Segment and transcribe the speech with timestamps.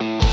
[0.00, 0.27] E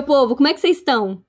[0.00, 1.22] meu povo, como é que vocês estão?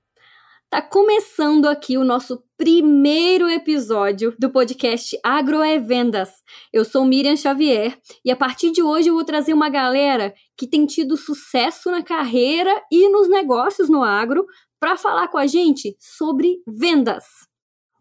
[0.70, 6.30] Tá começando aqui o nosso primeiro episódio do podcast Agro é Vendas.
[6.72, 10.66] Eu sou Miriam Xavier e a partir de hoje eu vou trazer uma galera que
[10.66, 14.46] tem tido sucesso na carreira e nos negócios no agro
[14.80, 17.24] para falar com a gente sobre vendas.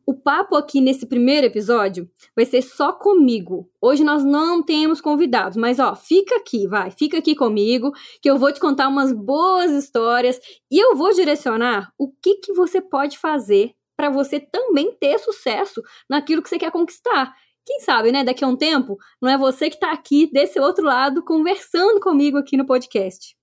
[0.06, 3.70] O papo aqui nesse primeiro episódio vai ser só comigo.
[3.80, 8.38] Hoje nós não temos convidados, mas ó, fica aqui, vai, fica aqui comigo, que eu
[8.38, 10.40] vou te contar umas boas histórias
[10.72, 15.82] e eu vou direcionar o que que você pode fazer para você também ter sucesso
[16.10, 17.34] naquilo que você quer conquistar.
[17.64, 20.84] Quem sabe, né, daqui a um tempo, não é você que está aqui desse outro
[20.84, 23.36] lado conversando comigo aqui no podcast.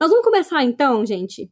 [0.00, 1.50] Nós vamos começar então, gente,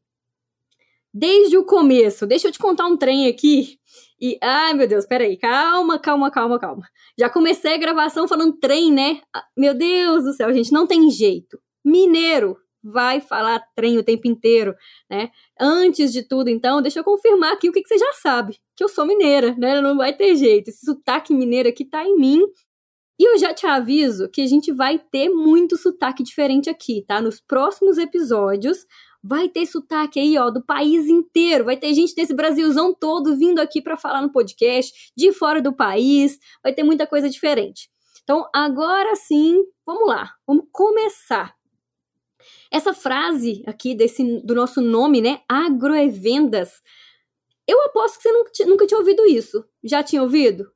[1.18, 2.26] desde o começo.
[2.26, 3.78] Deixa eu te contar um trem aqui
[4.20, 6.82] e, ai meu Deus, peraí, calma, calma, calma, calma.
[7.18, 9.20] Já comecei a gravação falando trem, né?
[9.34, 11.58] Ah, meu Deus do céu, gente, não tem jeito.
[11.84, 14.74] Mineiro vai falar trem o tempo inteiro,
[15.10, 15.30] né?
[15.60, 18.82] Antes de tudo, então, deixa eu confirmar aqui o que, que você já sabe, que
[18.82, 19.80] eu sou mineira, né?
[19.80, 20.68] Não vai ter jeito.
[20.68, 22.42] Esse sotaque mineiro aqui tá em mim.
[23.18, 27.20] E eu já te aviso que a gente vai ter muito sotaque diferente aqui, tá?
[27.20, 28.86] Nos próximos episódios,
[29.22, 31.64] vai ter sotaque aí, ó, do país inteiro.
[31.64, 35.74] Vai ter gente desse Brasilzão todo vindo aqui para falar no podcast, de fora do
[35.74, 36.38] país.
[36.62, 37.90] Vai ter muita coisa diferente.
[38.22, 41.56] Então, agora sim, vamos lá, vamos começar.
[42.70, 46.82] Essa frase aqui desse do nosso nome, né, agroevendas,
[47.66, 49.64] eu aposto que você nunca, nunca tinha ouvido isso.
[49.82, 50.70] Já tinha ouvido?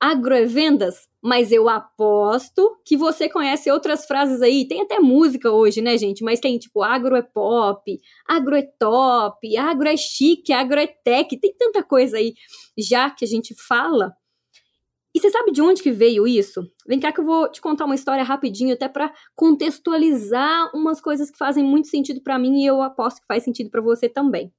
[0.00, 1.08] Agroevendas?
[1.24, 4.68] Mas eu aposto que você conhece outras frases aí.
[4.68, 6.22] Tem até música hoje, né, gente?
[6.22, 7.98] Mas tem tipo agro é pop,
[8.28, 11.34] agro é top, agro é chique, agro é tech.
[11.40, 12.34] Tem tanta coisa aí
[12.76, 14.12] já que a gente fala.
[15.14, 16.60] E você sabe de onde que veio isso?
[16.86, 21.30] Vem cá que eu vou te contar uma história rapidinho, até para contextualizar umas coisas
[21.30, 24.52] que fazem muito sentido para mim e eu aposto que faz sentido para você também.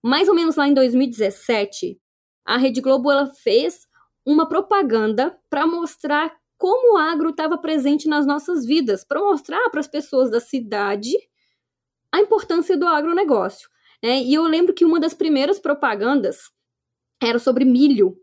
[0.00, 1.98] Mais ou menos lá em 2017,
[2.44, 3.89] a Rede Globo ela fez
[4.26, 9.80] uma propaganda para mostrar como o agro estava presente nas nossas vidas, para mostrar para
[9.80, 11.16] as pessoas da cidade
[12.12, 13.68] a importância do agronegócio.
[14.02, 14.22] Né?
[14.22, 16.50] E eu lembro que uma das primeiras propagandas
[17.22, 18.16] era sobre milho.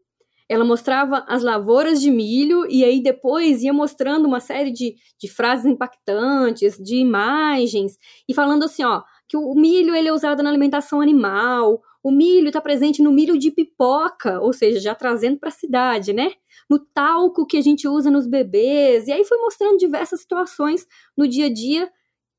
[0.50, 5.28] Ela mostrava as lavouras de milho e aí depois ia mostrando uma série de, de
[5.28, 7.98] frases impactantes, de imagens,
[8.28, 12.48] e falando assim, ó, que o milho ele é usado na alimentação animal, o milho
[12.48, 16.32] está presente no milho de pipoca, ou seja, já trazendo para a cidade, né?
[16.70, 19.10] No talco que a gente usa nos bebês.
[19.10, 21.92] E aí foi mostrando diversas situações no dia a dia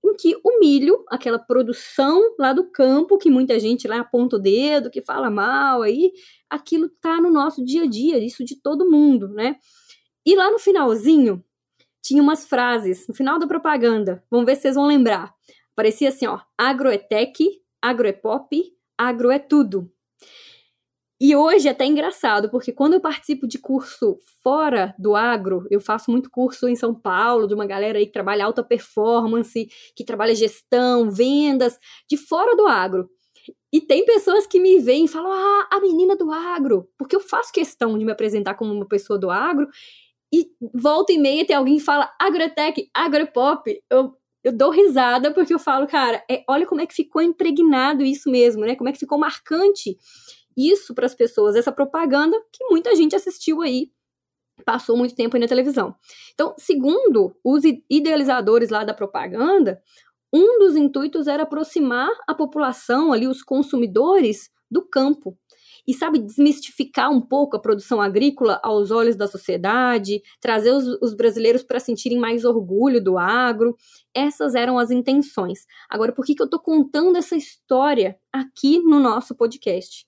[0.02, 4.38] em que o milho, aquela produção lá do campo, que muita gente lá aponta o
[4.38, 6.12] dedo, que fala mal aí,
[6.48, 9.56] aquilo está no nosso dia a dia, isso de todo mundo, né?
[10.24, 11.44] E lá no finalzinho,
[12.00, 15.30] tinha umas frases, no final da propaganda, vamos ver se vocês vão lembrar.
[15.76, 19.90] Parecia assim, ó, agroetec, agroepop, agro é tudo.
[21.20, 25.80] E hoje é até engraçado, porque quando eu participo de curso fora do agro, eu
[25.80, 30.04] faço muito curso em São Paulo, de uma galera aí que trabalha alta performance, que
[30.04, 31.76] trabalha gestão, vendas,
[32.08, 33.10] de fora do agro.
[33.72, 37.20] E tem pessoas que me veem e falam, ah, a menina do agro, porque eu
[37.20, 39.68] faço questão de me apresentar como uma pessoa do agro,
[40.32, 43.82] e volta e meia tem alguém que fala agrotech, agropop.
[43.90, 48.04] Eu, eu dou risada porque eu falo, cara, é, olha como é que ficou impregnado
[48.04, 48.76] isso mesmo, né?
[48.76, 49.96] Como é que ficou marcante
[50.56, 53.90] isso para as pessoas, essa propaganda que muita gente assistiu aí,
[54.64, 55.94] passou muito tempo aí na televisão.
[56.34, 59.80] Então, segundo os idealizadores lá da propaganda,
[60.32, 65.38] um dos intuitos era aproximar a população ali, os consumidores, do campo
[65.88, 71.14] e sabe desmistificar um pouco a produção agrícola aos olhos da sociedade, trazer os, os
[71.14, 73.74] brasileiros para sentirem mais orgulho do agro.
[74.14, 75.64] Essas eram as intenções.
[75.88, 80.06] Agora, por que, que eu estou contando essa história aqui no nosso podcast?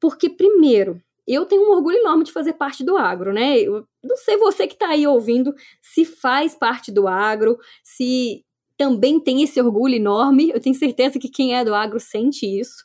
[0.00, 3.58] Porque, primeiro, eu tenho um orgulho enorme de fazer parte do agro, né?
[3.58, 5.52] Eu não sei você que está aí ouvindo
[5.82, 8.44] se faz parte do agro, se
[8.78, 10.50] também tem esse orgulho enorme.
[10.50, 12.84] Eu tenho certeza que quem é do agro sente isso.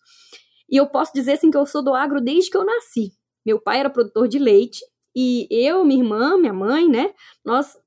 [0.71, 3.11] E eu posso dizer assim que eu sou do agro desde que eu nasci.
[3.45, 4.79] Meu pai era produtor de leite
[5.15, 7.13] e eu, minha irmã, minha mãe, né,
[7.43, 7.77] nós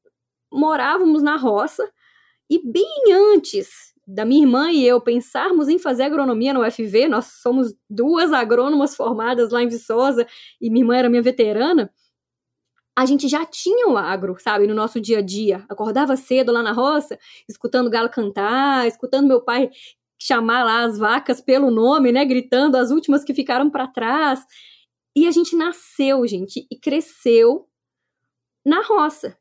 [0.52, 1.90] morávamos na roça
[2.50, 7.26] E bem antes da minha irmã e eu pensarmos em fazer agronomia no UFV, nós
[7.42, 10.26] somos duas agrônomas formadas lá em Viçosa
[10.60, 11.90] e minha irmã era minha veterana,
[12.96, 15.64] a gente já tinha o agro, sabe, no nosso dia a dia.
[15.68, 19.68] Acordava cedo lá na roça, escutando o galo cantar, escutando meu pai
[20.24, 24.40] chamar lá as vacas pelo nome, né, gritando as últimas que ficaram para trás.
[25.14, 27.66] E a gente nasceu, gente, e cresceu
[28.64, 29.36] na roça.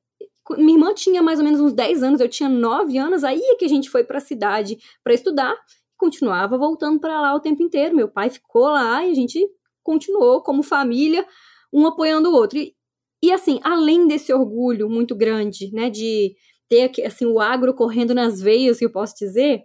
[0.58, 3.56] Minha irmã tinha mais ou menos uns 10 anos, eu tinha 9 anos, aí é
[3.56, 5.56] que a gente foi para a cidade para estudar,
[5.96, 7.96] continuava voltando para lá o tempo inteiro.
[7.96, 9.40] Meu pai ficou lá e a gente
[9.82, 11.26] continuou como família,
[11.72, 12.60] um apoiando o outro.
[12.60, 12.76] E,
[13.24, 16.36] e assim, além desse orgulho muito grande, né, de
[16.68, 19.64] ter assim o agro correndo nas veias, que eu posso dizer,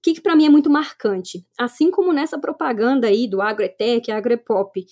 [0.00, 4.10] o que, que para mim é muito marcante, assim como nessa propaganda aí do agrotech,
[4.10, 4.82] agropop,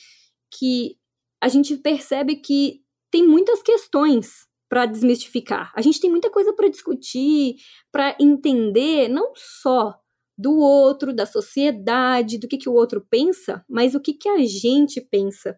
[0.52, 0.96] que
[1.42, 5.72] a gente percebe que tem muitas questões para desmistificar.
[5.74, 7.56] A gente tem muita coisa para discutir,
[7.90, 9.98] para entender não só
[10.36, 14.38] do outro, da sociedade, do que, que o outro pensa, mas o que, que a
[14.44, 15.56] gente pensa.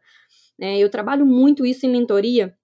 [0.61, 2.57] É, eu trabalho muito isso em mentoria.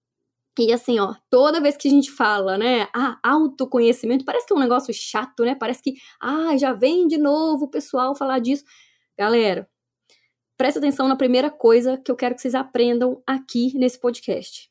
[0.59, 4.55] E assim, ó, toda vez que a gente fala, né, ah, autoconhecimento, parece que é
[4.55, 5.55] um negócio chato, né?
[5.55, 8.63] Parece que, ah, já vem de novo o pessoal falar disso.
[9.17, 9.69] Galera,
[10.57, 14.69] presta atenção na primeira coisa que eu quero que vocês aprendam aqui nesse podcast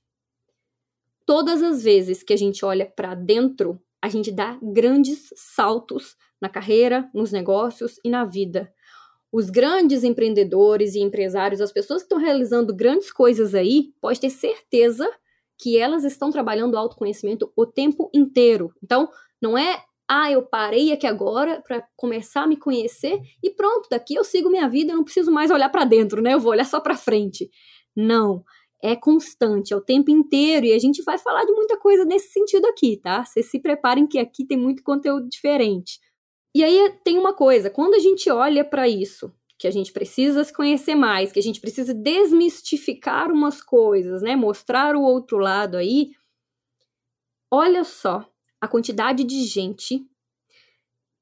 [1.26, 6.48] todas as vezes que a gente olha para dentro, a gente dá grandes saltos na
[6.48, 8.72] carreira, nos negócios e na vida.
[9.32, 14.30] Os grandes empreendedores e empresários, as pessoas que estão realizando grandes coisas aí, pode ter
[14.30, 15.10] certeza
[15.58, 18.72] que elas estão trabalhando autoconhecimento o tempo inteiro.
[18.82, 19.08] Então,
[19.40, 24.14] não é ah, eu parei aqui agora para começar a me conhecer e pronto, daqui
[24.14, 26.34] eu sigo minha vida, eu não preciso mais olhar para dentro, né?
[26.34, 27.50] Eu vou olhar só para frente.
[27.94, 28.44] Não
[28.82, 32.32] é constante, é o tempo inteiro, e a gente vai falar de muita coisa nesse
[32.32, 33.24] sentido aqui, tá?
[33.24, 35.98] Vocês se preparem que aqui tem muito conteúdo diferente.
[36.54, 40.44] E aí tem uma coisa, quando a gente olha para isso, que a gente precisa
[40.44, 44.36] se conhecer mais, que a gente precisa desmistificar umas coisas, né?
[44.36, 46.10] Mostrar o outro lado aí.
[47.50, 48.28] Olha só
[48.60, 50.06] a quantidade de gente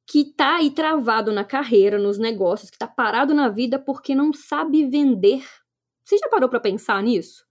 [0.07, 4.33] que tá aí travado na carreira, nos negócios, que tá parado na vida porque não
[4.33, 5.45] sabe vender
[6.05, 7.47] você já parou para pensar nisso?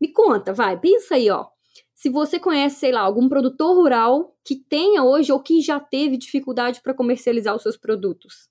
[0.00, 1.46] Me conta, vai, pensa aí, ó.
[1.94, 6.18] Se você conhece, sei lá, algum produtor rural que tenha hoje ou que já teve
[6.18, 8.50] dificuldade para comercializar os seus produtos.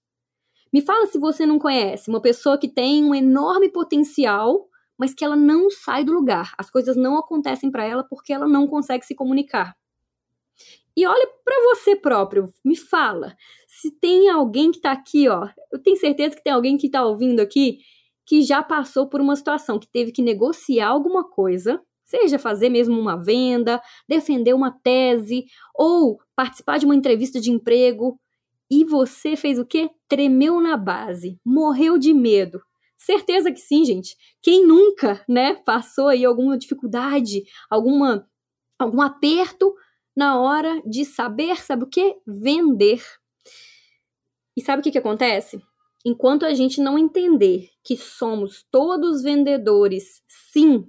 [0.76, 4.68] Me fala se você não conhece uma pessoa que tem um enorme potencial,
[4.98, 6.54] mas que ela não sai do lugar.
[6.58, 9.74] As coisas não acontecem para ela porque ela não consegue se comunicar.
[10.94, 13.38] E olha para você próprio, me fala,
[13.70, 17.06] se tem alguém que está aqui, ó, eu tenho certeza que tem alguém que está
[17.06, 17.78] ouvindo aqui
[18.26, 23.00] que já passou por uma situação que teve que negociar alguma coisa, seja fazer mesmo
[23.00, 28.20] uma venda, defender uma tese ou participar de uma entrevista de emprego,
[28.82, 29.90] e você fez o quê?
[30.08, 32.62] Tremeu na base, morreu de medo.
[32.98, 34.16] Certeza que sim, gente.
[34.42, 38.28] Quem nunca, né, passou aí alguma dificuldade, alguma
[38.78, 39.74] algum aperto
[40.16, 42.18] na hora de saber, sabe o que?
[42.28, 43.02] Vender.
[44.56, 45.62] E sabe o que, que acontece?
[46.06, 50.88] enquanto a gente não entender que somos todos vendedores, sim,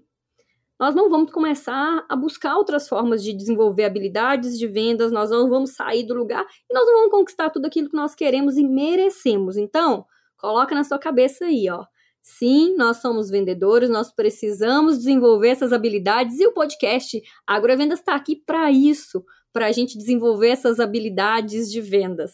[0.79, 5.49] nós não vamos começar a buscar outras formas de desenvolver habilidades de vendas, nós não
[5.49, 8.65] vamos sair do lugar e nós não vamos conquistar tudo aquilo que nós queremos e
[8.65, 9.57] merecemos.
[9.57, 10.05] Então,
[10.37, 11.85] coloca na sua cabeça aí, ó.
[12.23, 18.35] Sim, nós somos vendedores, nós precisamos desenvolver essas habilidades e o podcast Agrovendas está aqui
[18.35, 22.33] para isso, para a gente desenvolver essas habilidades de vendas.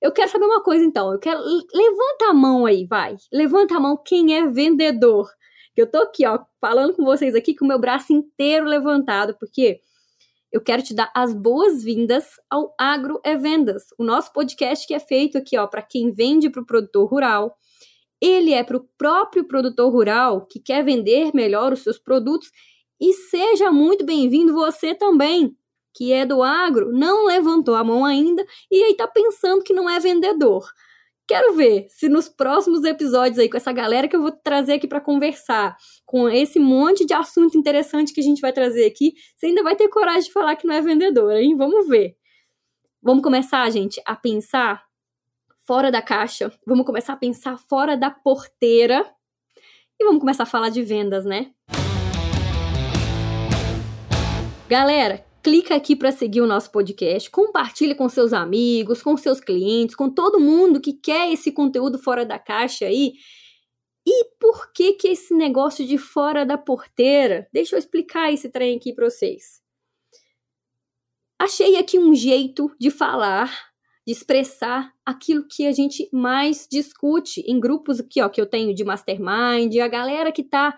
[0.00, 1.10] Eu quero saber uma coisa então.
[1.10, 1.40] Eu quero.
[1.40, 3.16] Levanta a mão aí, vai.
[3.32, 5.26] Levanta a mão quem é vendedor.
[5.76, 9.80] Eu tô aqui, ó, falando com vocês aqui com o meu braço inteiro levantado, porque
[10.52, 15.00] eu quero te dar as boas-vindas ao Agro é Vendas, o nosso podcast que é
[15.00, 17.56] feito aqui, ó, para quem vende para o produtor rural.
[18.20, 22.50] Ele é para o próprio produtor rural que quer vender melhor os seus produtos
[23.00, 25.56] e seja muito bem-vindo você também
[25.94, 29.88] que é do agro, não levantou a mão ainda e aí tá pensando que não
[29.88, 30.68] é vendedor.
[31.26, 34.86] Quero ver se nos próximos episódios aí com essa galera que eu vou trazer aqui
[34.86, 39.46] para conversar, com esse monte de assunto interessante que a gente vai trazer aqui, você
[39.46, 41.56] ainda vai ter coragem de falar que não é vendedor, hein?
[41.56, 42.14] Vamos ver.
[43.02, 44.84] Vamos começar, gente, a pensar
[45.66, 46.52] fora da caixa.
[46.66, 49.10] Vamos começar a pensar fora da porteira.
[49.98, 51.52] E vamos começar a falar de vendas, né?
[54.68, 59.94] Galera, clica aqui para seguir o nosso podcast, compartilhe com seus amigos, com seus clientes,
[59.94, 63.12] com todo mundo que quer esse conteúdo fora da caixa aí.
[64.06, 67.46] E por que que esse negócio de fora da porteira?
[67.52, 69.62] Deixa eu explicar esse trem aqui para vocês.
[71.38, 73.52] achei aqui um jeito de falar,
[74.06, 78.74] de expressar aquilo que a gente mais discute em grupos aqui, ó, que eu tenho
[78.74, 80.74] de mastermind, a galera que tá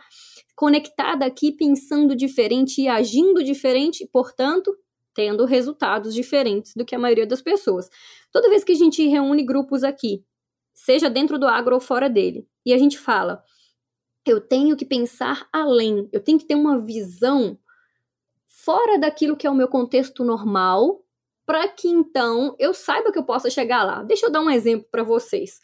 [0.56, 4.74] conectada aqui pensando diferente e agindo diferente, portanto,
[5.14, 7.88] tendo resultados diferentes do que a maioria das pessoas.
[8.32, 10.24] Toda vez que a gente reúne grupos aqui,
[10.74, 13.42] seja dentro do agro ou fora dele, e a gente fala,
[14.26, 17.58] eu tenho que pensar além, eu tenho que ter uma visão
[18.46, 21.04] fora daquilo que é o meu contexto normal,
[21.44, 24.02] para que então eu saiba que eu possa chegar lá.
[24.02, 25.60] Deixa eu dar um exemplo para vocês.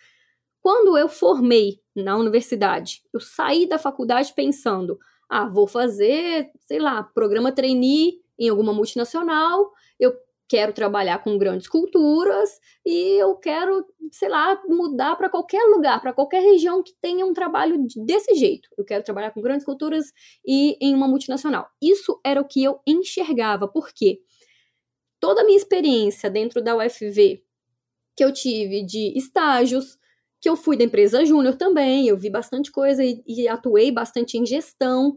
[0.62, 7.02] Quando eu formei na universidade, eu saí da faculdade pensando: ah, vou fazer, sei lá,
[7.02, 10.14] programa trainee em alguma multinacional, eu
[10.48, 16.12] quero trabalhar com grandes culturas e eu quero, sei lá, mudar para qualquer lugar, para
[16.12, 18.68] qualquer região que tenha um trabalho desse jeito.
[18.76, 20.12] Eu quero trabalhar com grandes culturas
[20.46, 21.68] e em uma multinacional.
[21.80, 24.20] Isso era o que eu enxergava, porque
[25.18, 27.42] toda a minha experiência dentro da UFV
[28.14, 29.96] que eu tive de estágios,
[30.42, 34.36] que eu fui da empresa júnior também, eu vi bastante coisa e, e, atuei bastante
[34.36, 35.16] em gestão,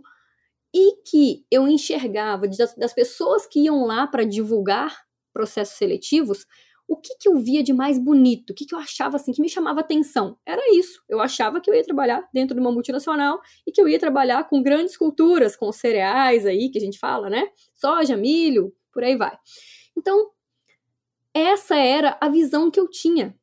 [0.72, 4.96] e que eu enxergava das, das pessoas que iam lá para divulgar
[5.34, 6.46] processos seletivos,
[6.88, 9.42] o que, que eu via de mais bonito, o que, que eu achava assim, que
[9.42, 10.38] me chamava atenção.
[10.46, 11.02] Era isso.
[11.10, 14.48] Eu achava que eu ia trabalhar dentro de uma multinacional e que eu ia trabalhar
[14.48, 17.48] com grandes culturas, com cereais aí, que a gente fala, né?
[17.74, 19.36] Soja, milho, por aí vai.
[19.98, 20.30] Então,
[21.34, 23.36] essa era a visão que eu tinha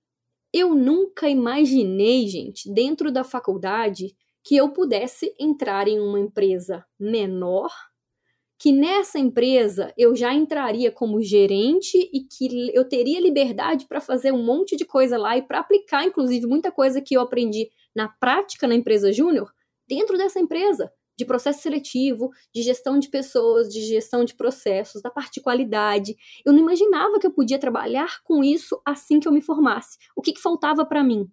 [0.52, 7.70] eu nunca imaginei, gente, dentro da faculdade, que eu pudesse entrar em uma empresa menor,
[8.58, 14.32] que nessa empresa eu já entraria como gerente e que eu teria liberdade para fazer
[14.32, 18.08] um monte de coisa lá e para aplicar, inclusive, muita coisa que eu aprendi na
[18.08, 19.52] prática na empresa júnior
[19.88, 25.10] dentro dessa empresa de processo seletivo, de gestão de pessoas, de gestão de processos, da
[25.10, 26.16] parte de qualidade.
[26.44, 29.98] Eu não imaginava que eu podia trabalhar com isso assim que eu me formasse.
[30.16, 31.28] O que, que faltava para mim?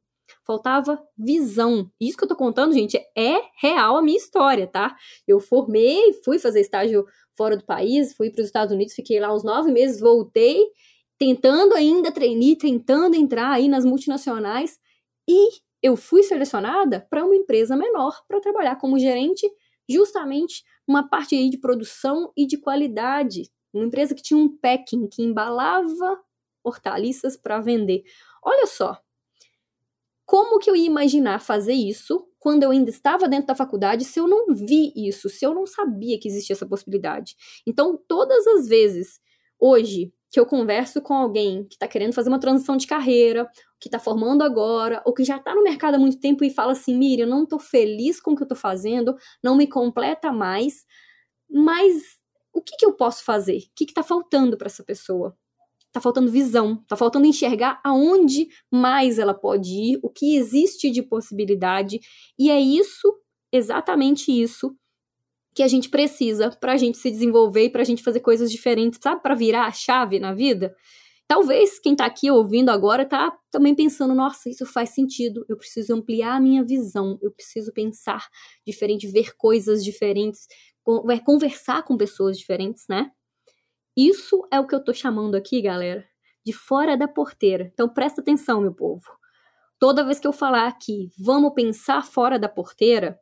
[0.46, 1.90] Faltava visão.
[2.00, 4.96] Isso que eu tô contando, gente, é real a minha história, tá?
[5.28, 7.06] Eu formei, fui fazer estágio
[7.36, 10.68] fora do país, fui para os Estados Unidos, fiquei lá uns nove meses, voltei,
[11.18, 14.78] tentando ainda treinar, tentando entrar aí nas multinacionais
[15.28, 15.50] e
[15.82, 19.50] eu fui selecionada para uma empresa menor para trabalhar como gerente
[19.90, 23.50] justamente uma parte aí de produção e de qualidade.
[23.74, 26.20] Uma empresa que tinha um packing, que embalava
[26.64, 28.04] hortaliças para vender.
[28.44, 29.00] Olha só,
[30.26, 34.20] como que eu ia imaginar fazer isso quando eu ainda estava dentro da faculdade se
[34.20, 37.36] eu não vi isso, se eu não sabia que existia essa possibilidade?
[37.66, 39.20] Então, todas as vezes,
[39.60, 43.88] hoje, que eu converso com alguém que está querendo fazer uma transição de carreira, que
[43.88, 46.96] está formando agora, ou que já está no mercado há muito tempo e fala assim:
[46.96, 50.86] Miriam, não estou feliz com o que eu estou fazendo, não me completa mais,
[51.50, 52.20] mas
[52.54, 53.58] o que, que eu posso fazer?
[53.58, 55.36] O que está faltando para essa pessoa?
[55.88, 61.02] Está faltando visão, está faltando enxergar aonde mais ela pode ir, o que existe de
[61.02, 62.00] possibilidade,
[62.38, 63.12] e é isso,
[63.52, 64.76] exatamente isso,
[65.60, 68.50] que a gente precisa para a gente se desenvolver e para a gente fazer coisas
[68.50, 69.22] diferentes, sabe?
[69.22, 70.74] Para virar a chave na vida.
[71.28, 75.94] Talvez quem está aqui ouvindo agora está também pensando: nossa, isso faz sentido, eu preciso
[75.94, 78.26] ampliar a minha visão, eu preciso pensar
[78.66, 80.48] diferente, ver coisas diferentes,
[81.26, 83.12] conversar com pessoas diferentes, né?
[83.98, 86.06] Isso é o que eu estou chamando aqui, galera,
[86.46, 87.70] de fora da porteira.
[87.74, 89.04] Então presta atenção, meu povo.
[89.78, 93.20] Toda vez que eu falar aqui, vamos pensar fora da porteira,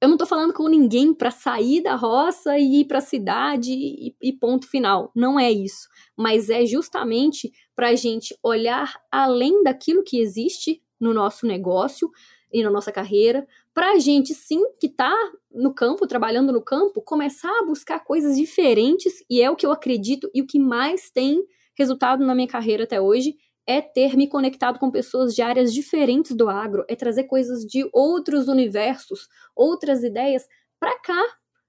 [0.00, 3.72] eu não tô falando com ninguém para sair da roça e ir para a cidade
[3.72, 5.10] e, e, ponto final.
[5.14, 5.88] Não é isso.
[6.16, 12.10] Mas é justamente para a gente olhar além daquilo que existe no nosso negócio
[12.52, 15.12] e na nossa carreira, para a gente sim que está
[15.50, 19.72] no campo, trabalhando no campo, começar a buscar coisas diferentes e é o que eu
[19.72, 21.42] acredito e o que mais tem
[21.76, 23.36] resultado na minha carreira até hoje
[23.66, 27.88] é ter me conectado com pessoas de áreas diferentes do agro, é trazer coisas de
[27.92, 30.46] outros universos, outras ideias
[30.78, 31.22] para cá,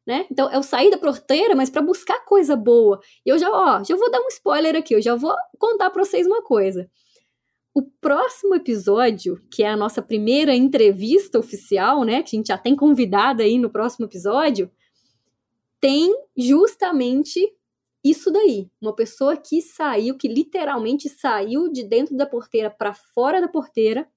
[0.06, 0.26] né?
[0.30, 3.00] Então eu saí da porteira, mas para buscar coisa boa.
[3.26, 6.04] E eu já, ó, já vou dar um spoiler aqui, eu já vou contar para
[6.04, 6.90] vocês uma coisa.
[7.74, 12.58] O próximo episódio, que é a nossa primeira entrevista oficial, né, que a gente já
[12.58, 14.72] tem convidada aí no próximo episódio,
[15.82, 17.52] tem justamente
[18.06, 23.42] isso daí, uma pessoa que saiu, que literalmente saiu de dentro da porteira para fora
[23.42, 24.08] da porteira,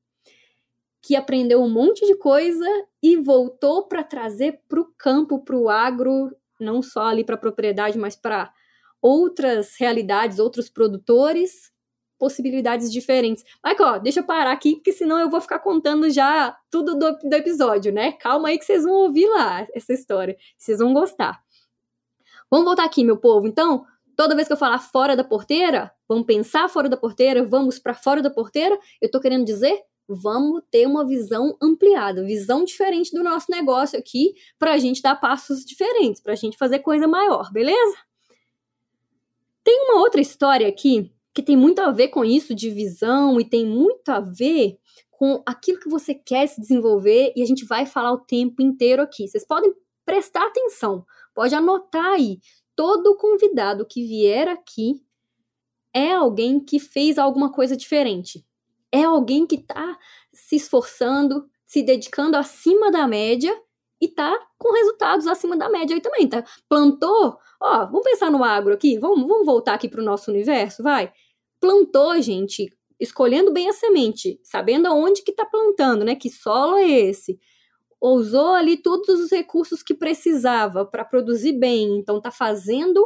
[1.00, 2.66] que aprendeu um monte de coisa
[3.02, 6.30] e voltou para trazer para o campo, para o agro,
[6.60, 8.52] não só ali para a propriedade, mas para
[9.00, 11.72] outras realidades, outros produtores,
[12.18, 13.42] possibilidades diferentes.
[13.64, 17.16] Michael, ó, deixa eu parar aqui, porque senão eu vou ficar contando já tudo do,
[17.16, 18.12] do episódio, né?
[18.12, 20.36] Calma aí que vocês vão ouvir lá essa história.
[20.58, 21.40] Vocês vão gostar.
[22.50, 23.46] Vamos voltar aqui, meu povo.
[23.46, 23.84] Então,
[24.16, 27.94] toda vez que eu falar fora da porteira, vamos pensar fora da porteira, vamos para
[27.94, 33.22] fora da porteira, eu tô querendo dizer vamos ter uma visão ampliada, visão diferente do
[33.22, 37.52] nosso negócio aqui, para a gente dar passos diferentes, para a gente fazer coisa maior,
[37.52, 37.96] beleza?
[39.62, 43.44] Tem uma outra história aqui que tem muito a ver com isso de visão e
[43.44, 44.78] tem muito a ver
[45.10, 49.02] com aquilo que você quer se desenvolver e a gente vai falar o tempo inteiro
[49.02, 49.28] aqui.
[49.28, 49.74] Vocês podem
[50.06, 51.04] prestar atenção,
[51.38, 52.40] pode anotar aí.
[52.74, 55.00] Todo convidado que vier aqui
[55.94, 58.44] é alguém que fez alguma coisa diferente
[58.92, 59.98] é alguém que está
[60.32, 63.54] se esforçando, se dedicando acima da média
[64.00, 66.44] e tá com resultados acima da média aí também, tá?
[66.68, 70.82] Plantou, ó, vamos pensar no agro aqui, vamos, vamos voltar aqui para o nosso universo,
[70.82, 71.12] vai.
[71.60, 76.14] Plantou, gente, escolhendo bem a semente, sabendo aonde que tá plantando, né?
[76.14, 77.38] Que solo é esse?
[78.00, 83.04] Usou ali todos os recursos que precisava para produzir bem, então tá fazendo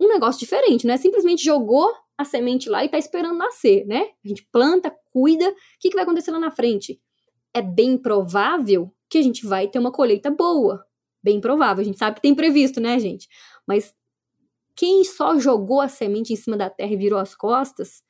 [0.00, 4.08] um negócio diferente, não é simplesmente jogou a semente lá e tá esperando nascer, né?
[4.24, 7.00] A gente planta, cuida, o que, que vai acontecer lá na frente?
[7.54, 10.84] É bem provável que a gente vai ter uma colheita boa.
[11.22, 11.80] Bem provável.
[11.80, 13.28] A gente sabe que tem previsto, né, gente?
[13.66, 13.94] Mas
[14.76, 18.02] quem só jogou a semente em cima da terra e virou as costas,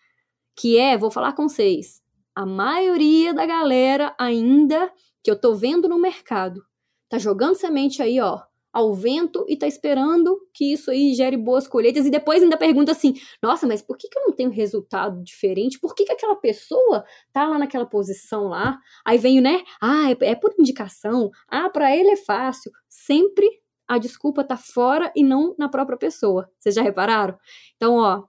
[0.56, 2.02] que é, vou falar com vocês,
[2.34, 4.92] a maioria da galera ainda
[5.28, 6.64] que eu tô vendo no mercado,
[7.06, 8.40] tá jogando semente aí, ó,
[8.72, 12.92] ao vento e tá esperando que isso aí gere boas colheitas e depois ainda pergunta
[12.92, 15.78] assim: "Nossa, mas por que, que eu não tenho resultado diferente?
[15.78, 19.62] Por que, que aquela pessoa tá lá naquela posição lá?" Aí vem, né?
[19.82, 21.30] "Ah, é, é por indicação.
[21.46, 23.46] Ah, para ele é fácil." Sempre
[23.86, 26.50] a desculpa tá fora e não na própria pessoa.
[26.58, 27.38] Vocês já repararam?
[27.76, 28.24] Então, ó,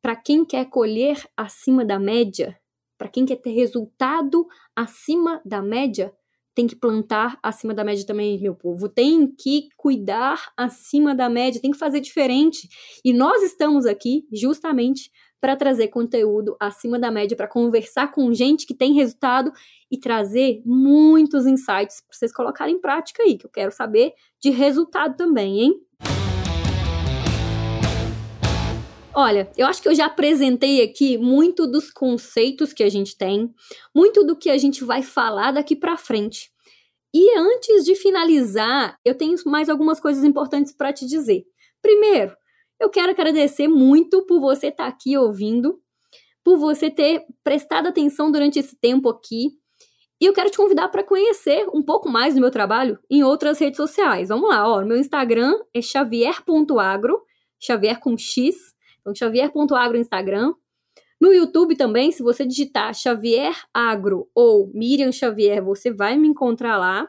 [0.00, 2.56] para quem quer colher acima da média,
[2.96, 4.46] para quem quer ter resultado
[4.76, 6.14] acima da média,
[6.54, 8.88] tem que plantar acima da média também, meu povo.
[8.88, 12.68] Tem que cuidar acima da média, tem que fazer diferente.
[13.04, 18.64] E nós estamos aqui justamente para trazer conteúdo acima da média, para conversar com gente
[18.64, 19.52] que tem resultado
[19.90, 24.48] e trazer muitos insights para vocês colocarem em prática aí, que eu quero saber de
[24.48, 25.74] resultado também, hein?
[29.16, 33.48] Olha, eu acho que eu já apresentei aqui muito dos conceitos que a gente tem,
[33.94, 36.53] muito do que a gente vai falar daqui para frente.
[37.14, 41.44] E antes de finalizar, eu tenho mais algumas coisas importantes para te dizer.
[41.80, 42.36] Primeiro,
[42.80, 45.80] eu quero agradecer muito por você estar tá aqui ouvindo,
[46.42, 49.52] por você ter prestado atenção durante esse tempo aqui.
[50.20, 53.60] E eu quero te convidar para conhecer um pouco mais do meu trabalho em outras
[53.60, 54.28] redes sociais.
[54.28, 57.22] Vamos lá, ó, meu Instagram é xavier.agro,
[57.60, 58.74] Xavier com X,
[59.04, 60.54] então, xavier.agro Instagram.
[61.24, 66.76] No YouTube também, se você digitar Xavier Agro ou Miriam Xavier, você vai me encontrar
[66.76, 67.08] lá.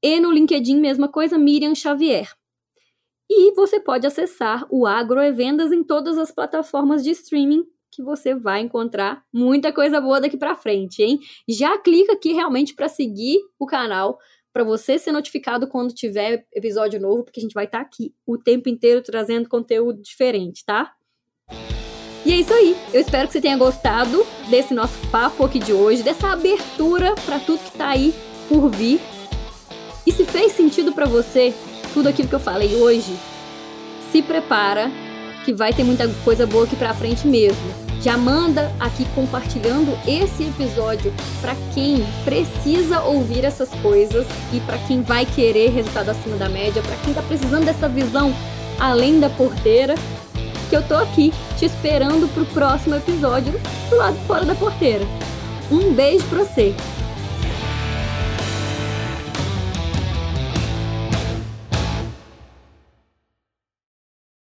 [0.00, 2.32] E no LinkedIn, mesma coisa, Miriam Xavier.
[3.28, 8.00] E você pode acessar o Agro e Vendas em todas as plataformas de streaming que
[8.00, 11.18] você vai encontrar muita coisa boa daqui para frente, hein?
[11.48, 14.20] Já clica aqui realmente para seguir o canal,
[14.52, 18.14] para você ser notificado quando tiver episódio novo, porque a gente vai estar tá aqui
[18.24, 20.94] o tempo inteiro trazendo conteúdo diferente, tá?
[22.30, 22.76] E é isso aí.
[22.94, 27.40] Eu espero que você tenha gostado desse nosso papo aqui de hoje, dessa abertura para
[27.40, 28.14] tudo que tá aí
[28.48, 29.00] por vir.
[30.06, 31.52] E se fez sentido para você
[31.92, 33.16] tudo aquilo que eu falei hoje,
[34.12, 34.92] se prepara
[35.44, 37.68] que vai ter muita coisa boa aqui para frente mesmo.
[38.00, 45.02] Já manda aqui compartilhando esse episódio para quem precisa ouvir essas coisas e para quem
[45.02, 48.32] vai querer resultado acima da média, para quem está precisando dessa visão
[48.78, 49.96] além da porteira,
[50.70, 53.52] que eu tô aqui te esperando pro próximo episódio
[53.90, 55.04] do lado fora da porteira.
[55.68, 56.74] Um beijo para você.